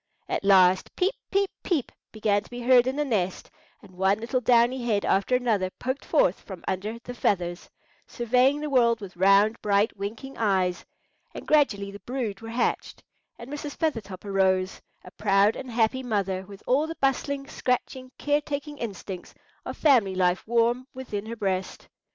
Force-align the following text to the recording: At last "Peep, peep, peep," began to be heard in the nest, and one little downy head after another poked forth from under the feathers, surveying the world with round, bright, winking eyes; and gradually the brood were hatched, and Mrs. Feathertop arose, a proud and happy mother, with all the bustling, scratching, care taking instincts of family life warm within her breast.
At 0.27 0.43
last 0.43 0.95
"Peep, 0.95 1.13
peep, 1.29 1.51
peep," 1.61 1.91
began 2.11 2.41
to 2.41 2.49
be 2.49 2.61
heard 2.61 2.87
in 2.87 2.95
the 2.95 3.05
nest, 3.05 3.51
and 3.83 3.91
one 3.91 4.19
little 4.19 4.41
downy 4.41 4.83
head 4.83 5.05
after 5.05 5.35
another 5.35 5.69
poked 5.77 6.03
forth 6.03 6.39
from 6.39 6.63
under 6.67 6.97
the 7.03 7.13
feathers, 7.13 7.69
surveying 8.07 8.61
the 8.61 8.69
world 8.71 8.99
with 8.99 9.15
round, 9.15 9.61
bright, 9.61 9.95
winking 9.95 10.39
eyes; 10.39 10.83
and 11.35 11.47
gradually 11.47 11.91
the 11.91 11.99
brood 11.99 12.41
were 12.41 12.49
hatched, 12.49 13.03
and 13.37 13.47
Mrs. 13.51 13.75
Feathertop 13.75 14.25
arose, 14.25 14.81
a 15.03 15.11
proud 15.11 15.55
and 15.55 15.69
happy 15.69 16.01
mother, 16.01 16.47
with 16.47 16.63
all 16.65 16.87
the 16.87 16.97
bustling, 16.99 17.45
scratching, 17.47 18.09
care 18.17 18.41
taking 18.41 18.79
instincts 18.79 19.35
of 19.65 19.77
family 19.77 20.15
life 20.15 20.47
warm 20.47 20.87
within 20.95 21.27
her 21.27 21.35
breast. 21.35 21.87